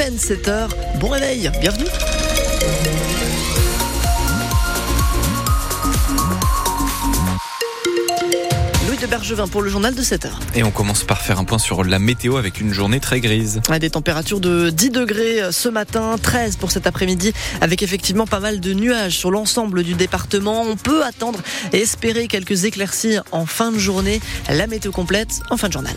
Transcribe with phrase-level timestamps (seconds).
[0.00, 0.70] peine 7 heures.
[0.98, 1.84] Bon réveil, bienvenue.
[8.88, 10.40] Louis de Bergevin pour le journal de 7 heures.
[10.54, 13.60] Et on commence par faire un point sur la météo avec une journée très grise.
[13.78, 18.60] Des températures de 10 degrés ce matin, 13 pour cet après-midi, avec effectivement pas mal
[18.60, 20.62] de nuages sur l'ensemble du département.
[20.62, 21.40] On peut attendre
[21.74, 24.22] et espérer quelques éclaircies en fin de journée.
[24.48, 25.96] La météo complète en fin de journal.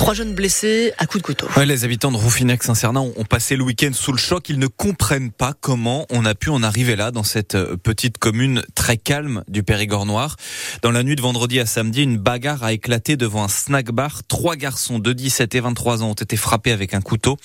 [0.00, 1.46] Trois jeunes blessés à coups de couteau.
[1.62, 4.48] Les habitants de Rouffinac-Saint-Cernin ont ont passé le week-end sous le choc.
[4.48, 8.16] Ils ne comprennent pas comment on a pu en arriver là, dans cette euh, petite
[8.16, 10.36] commune très calme du Périgord noir.
[10.80, 14.22] Dans la nuit de vendredi à samedi, une bagarre a éclaté devant un snack bar.
[14.26, 17.36] Trois garçons de 17 et 23 ans ont été frappés avec un couteau.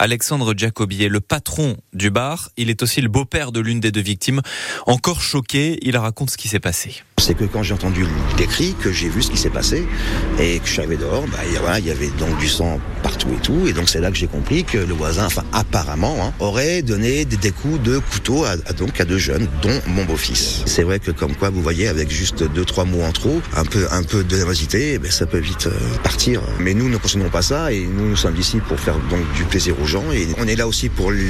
[0.00, 2.50] Alexandre Jacobi est le patron du bar.
[2.56, 4.40] Il est aussi le beau-père de l'une des deux victimes.
[4.88, 7.04] Encore choqué, il raconte ce qui s'est passé.
[7.20, 8.06] C'est que quand j'ai entendu
[8.38, 9.86] les cris, que j'ai vu ce qui s'est passé,
[10.40, 11.38] et que je suis arrivé dehors, bah,
[11.78, 14.26] il y avait donc du sang partout et tout, et donc c'est là que j'ai
[14.26, 18.56] compris que le voisin, enfin apparemment, hein, aurait donné des, des coups de couteau à,
[18.72, 20.62] donc à deux jeunes, dont mon beau-fils.
[20.64, 23.64] C'est vrai que comme quoi, vous voyez, avec juste deux trois mots en trop, un
[23.64, 26.40] peu un peu de nervosité, ben, ça peut vite euh, partir.
[26.58, 29.44] Mais nous ne consommons pas ça, et nous nous sommes ici pour faire donc du
[29.44, 31.22] plaisir aux gens, et on est là aussi pour les,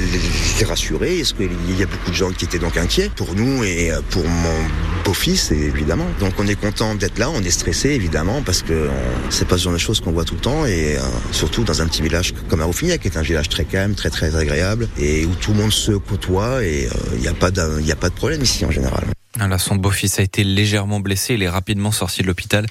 [0.59, 1.19] les rassurer.
[1.19, 3.99] Est-ce qu'il y a beaucoup de gens qui étaient donc inquiets pour nous et euh,
[4.09, 6.07] pour mon beau-fils, évidemment.
[6.19, 8.89] Donc on est content d'être là, on est stressé évidemment parce que
[9.29, 11.81] c'est pas ce genre de choses qu'on voit tout le temps et euh, surtout dans
[11.81, 15.25] un petit village comme Aroufignac qui est un village très calme, très très agréable et
[15.25, 17.49] où tout le monde se côtoie et euh, il n'y a pas
[17.81, 19.03] y a pas de problème ici en général.
[19.39, 21.35] Là, son beau-fils a été légèrement blessé.
[21.35, 22.65] Il est rapidement sorti de l'hôpital,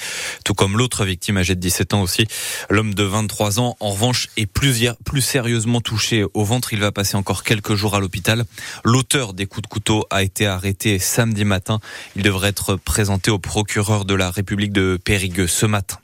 [0.44, 2.27] tout comme l'autre victime âgée de 17 ans aussi.
[2.69, 6.75] L'homme de 23 ans, en revanche, est plus, plus sérieusement touché au ventre.
[6.75, 8.44] Il va passer encore quelques jours à l'hôpital.
[8.84, 11.80] L'auteur des coups de couteau a été arrêté samedi matin.
[12.14, 15.97] Il devrait être présenté au procureur de la République de Périgueux ce matin.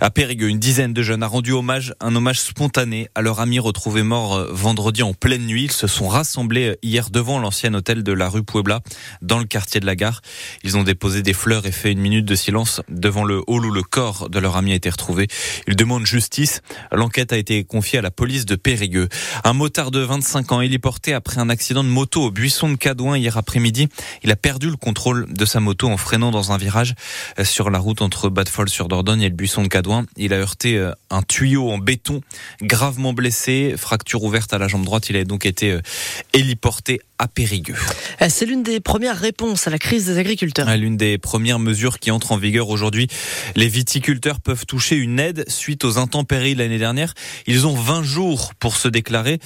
[0.00, 3.58] À Périgueux, une dizaine de jeunes a rendu hommage, un hommage spontané à leur ami
[3.58, 5.64] retrouvé mort euh, vendredi en pleine nuit.
[5.64, 8.80] Ils se sont rassemblés euh, hier devant l'ancien hôtel de la rue Puebla,
[9.22, 10.20] dans le quartier de la gare.
[10.62, 13.72] Ils ont déposé des fleurs et fait une minute de silence devant le hall où
[13.72, 15.26] le corps de leur ami a été retrouvé.
[15.66, 16.60] Ils demandent justice.
[16.92, 19.08] L'enquête a été confiée à la police de Périgueux.
[19.42, 22.70] Un motard de 25 ans, il est porté après un accident de moto au buisson
[22.70, 23.88] de Cadouin hier après-midi.
[24.22, 26.94] Il a perdu le contrôle de sa moto en freinant dans un virage
[27.40, 29.87] euh, sur la route entre Badfol sur Dordogne et le buisson de Cadouin.
[30.16, 32.20] Il a heurté euh, un tuyau en béton,
[32.62, 35.08] gravement blessé, fracture ouverte à la jambe droite.
[35.10, 35.80] Il a donc été euh,
[36.32, 37.76] héliporté à Périgueux.
[38.22, 40.68] Euh, C'est l'une des premières réponses à la crise des agriculteurs.
[40.76, 43.08] L'une des premières mesures qui entre en vigueur aujourd'hui,
[43.56, 47.14] les viticulteurs peuvent toucher une aide suite aux intempéries l'année dernière.
[47.46, 49.38] Ils ont 20 jours pour se déclarer.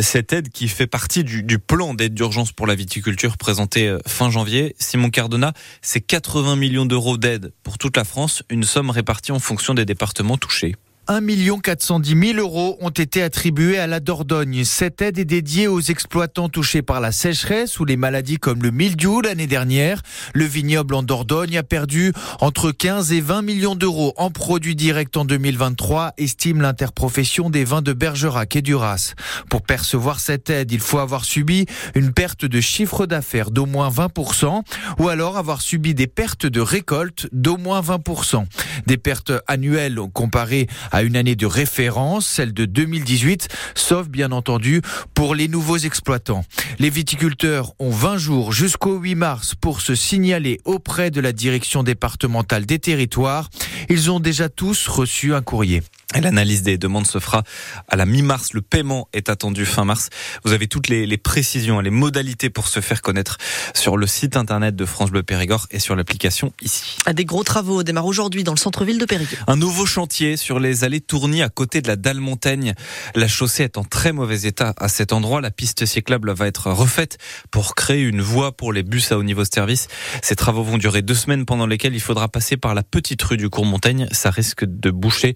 [0.00, 4.30] Cette aide qui fait partie du, du plan d'aide d'urgence pour la viticulture présenté fin
[4.30, 4.74] janvier.
[4.78, 9.38] Simon Cardona, c'est 80 millions d'euros d'aide pour toute la France, une somme répartie en
[9.38, 10.76] fonction des départements touchés.
[11.10, 11.22] 1
[11.60, 14.62] 410 000 euros ont été attribués à la Dordogne.
[14.64, 18.70] Cette aide est dédiée aux exploitants touchés par la sécheresse ou les maladies comme le
[18.70, 20.02] mildiou l'année dernière.
[20.34, 25.16] Le vignoble en Dordogne a perdu entre 15 et 20 millions d'euros en produits directs
[25.16, 29.14] en 2023, estime l'interprofession des vins de Bergerac et Duras.
[29.48, 31.66] Pour percevoir cette aide, il faut avoir subi
[31.96, 34.62] une perte de chiffre d'affaires d'au moins 20%
[35.00, 38.44] ou alors avoir subi des pertes de récolte d'au moins 20%.
[38.86, 44.82] Des pertes annuelles comparées à une année de référence, celle de 2018, sauf bien entendu
[45.14, 46.44] pour les nouveaux exploitants.
[46.78, 51.82] Les viticulteurs ont 20 jours jusqu'au 8 mars pour se signaler auprès de la direction
[51.82, 53.50] départementale des territoires.
[53.88, 55.82] Ils ont déjà tous reçu un courrier.
[56.14, 57.44] Et L'analyse des demandes se fera
[57.88, 58.52] à la mi-mars.
[58.52, 60.08] Le paiement est attendu fin mars.
[60.44, 63.38] Vous avez toutes les, les précisions, les modalités pour se faire connaître
[63.74, 66.96] sur le site internet de France Bleu Périgord et sur l'application ici.
[67.12, 69.38] Des gros travaux démarrent aujourd'hui dans le centre-ville de Périgueux.
[69.46, 72.74] Un nouveau chantier sur les allées Tourny à côté de la dalle Montaigne.
[73.14, 75.40] La chaussée est en très mauvais état à cet endroit.
[75.40, 77.18] La piste cyclable va être refaite
[77.52, 79.86] pour créer une voie pour les bus à haut niveau de service.
[80.22, 83.36] Ces travaux vont durer deux semaines pendant lesquelles il faudra passer par la petite rue
[83.36, 84.08] du Cours Montaigne.
[84.10, 85.34] Ça risque de boucher.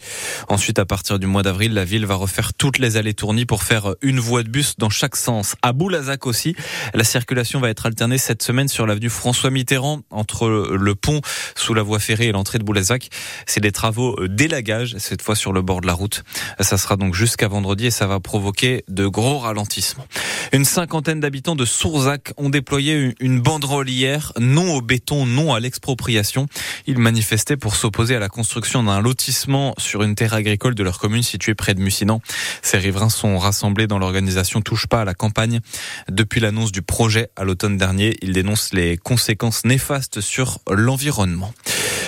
[0.49, 3.63] Ensuite, à partir du mois d'avril, la ville va refaire toutes les allées Tourny pour
[3.63, 5.57] faire une voie de bus dans chaque sens.
[5.61, 6.57] À Boulazac aussi,
[6.95, 11.21] la circulation va être alternée cette semaine sur l'avenue François Mitterrand entre le pont
[11.55, 13.11] sous la voie ferrée et l'entrée de Boulazac.
[13.47, 16.25] C'est des travaux d'élagage, cette fois sur le bord de la route.
[16.61, 20.07] Ça sera donc jusqu'à vendredi et ça va provoquer de gros ralentissements.
[20.53, 25.61] Une cinquantaine d'habitants de Sourzac ont déployé une banderole hier, non au béton, non à
[25.61, 26.47] l'expropriation.
[26.87, 30.99] Ils manifestaient pour s'opposer à la construction d'un lotissement sur une terre agricole de leur
[30.99, 32.21] commune située près de Mussinan.
[32.63, 35.61] Ces riverains sont rassemblés dans l'organisation Touche pas à la campagne.
[36.09, 41.53] Depuis l'annonce du projet à l'automne dernier, ils dénoncent les conséquences néfastes sur l'environnement.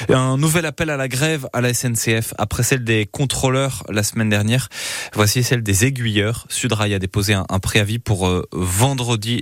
[0.08, 4.28] Un nouvel appel à la grève à la SNCF après celle des contrôleurs la semaine
[4.28, 4.68] dernière.
[5.14, 6.46] Voici celle des aiguilleurs.
[6.48, 9.40] Sudrail a déposé un, préavis pour euh, vendredi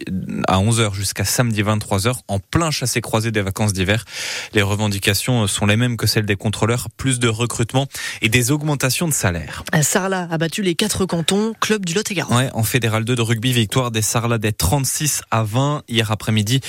[0.48, 4.04] à 11h jusqu'à samedi 23h en plein chassé-croisé des vacances d'hiver.
[4.52, 7.86] Les revendications sont les mêmes que celles des contrôleurs, plus de recrutement
[8.22, 9.64] et des augmentations de salaire.
[9.82, 12.36] Sarlat a battu les quatre cantons, club du Lot-et-Garonne.
[12.36, 14.00] Ouais, en fédéral 2 de rugby, victoire des
[14.38, 16.60] des 36 à 20 hier après-midi.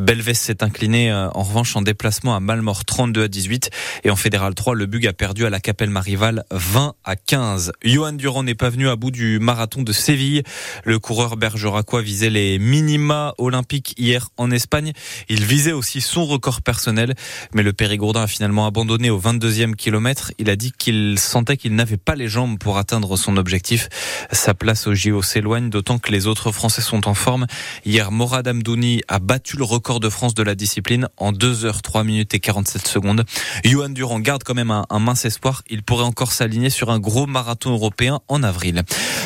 [0.00, 3.70] Belvès s'est incliné euh, en revanche en déplacement à Malmort 32 à 18
[4.04, 7.72] et en fédéral 3, le Bug a perdu à la Capelle Marival 20 à 15.
[7.82, 10.42] Johan Durand n'est pas venu à bout du marathon de Séville.
[10.84, 14.92] Le coureur bergeracois visait les minima olympiques hier en Espagne.
[15.30, 17.14] Il visait aussi son record personnel,
[17.54, 20.32] mais le Périgourdin a finalement abandonné au 22e kilomètre.
[20.38, 23.88] Il a dit qu'il sentait qu'il n'avait pas les jambes pour atteindre son objectif.
[24.32, 27.46] Sa place au JO s'éloigne, d'autant que les autres Français sont en forme.
[27.86, 31.80] Hier, Morad Amdouni a battu le record de France de la discipline en 2 h
[31.80, 33.24] 3 minutes et 47 secondes.
[33.64, 35.62] Johan Durand garde quand même un, mince espoir.
[35.68, 38.82] Il pourrait encore s'aligner sur un gros marathon européen en avril.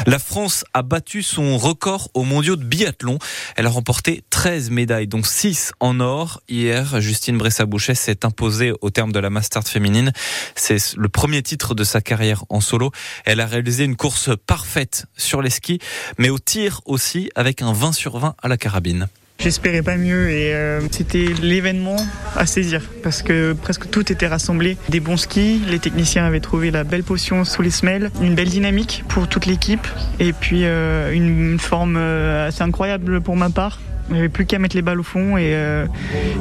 [0.07, 3.19] La France a battu son record au mondiaux de biathlon.
[3.57, 6.41] Elle a remporté 13 médailles, dont 6 en or.
[6.49, 10.13] Hier, Justine Bressa-Boucher s'est imposée au terme de la Mastart féminine.
[10.55, 12.91] C'est le premier titre de sa carrière en solo.
[13.25, 15.79] Elle a réalisé une course parfaite sur les skis,
[16.19, 19.09] mais au tir aussi, avec un 20 sur 20 à la carabine.
[19.45, 21.97] J'espérais pas mieux et euh, c'était l'événement
[22.35, 24.79] à saisir parce que presque tout était rassemblé.
[24.89, 28.49] Des bons skis, les techniciens avaient trouvé la belle potion sous les semelles, une belle
[28.49, 29.87] dynamique pour toute l'équipe
[30.19, 33.81] et puis euh, une forme euh, assez incroyable pour ma part.
[34.09, 35.87] Il n'y avait plus qu'à mettre les balles au fond et, euh,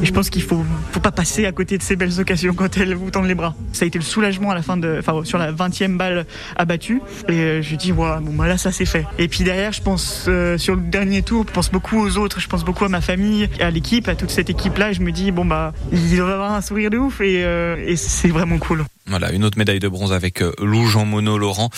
[0.01, 2.77] et je pense qu'il faut, faut pas passer à côté de ces belles occasions quand
[2.77, 3.55] elles vous tendent les bras.
[3.71, 6.25] Ça a été le soulagement à la fin de, enfin sur la 20e balle
[6.57, 9.05] abattue et euh, je dis voilà bon bah là ça c'est fait.
[9.17, 12.39] Et puis derrière je pense euh, sur le dernier tour, je pense beaucoup aux autres,
[12.39, 15.01] je pense beaucoup à ma famille, à l'équipe, à toute cette équipe là et je
[15.01, 18.29] me dis bon bah il doit avoir un sourire de ouf et, euh, et c'est
[18.29, 18.83] vraiment cool.
[19.07, 21.69] Voilà, une autre médaille de bronze avec euh, Lou Jean Monod Laurent.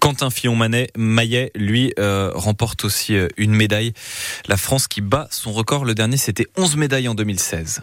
[0.00, 3.92] Quentin Fillon-Manet, Maillet, lui, euh, remporte aussi euh, une médaille.
[4.48, 7.82] La France qui bat son record, le dernier c'était 11 médailles en 2016.